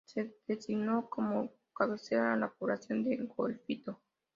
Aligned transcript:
Se 0.03 0.33
designó 0.47 1.07
como 1.11 1.51
cabecera 1.75 2.35
la 2.35 2.49
población 2.49 3.03
de 3.03 3.17
Golfito. 3.17 3.99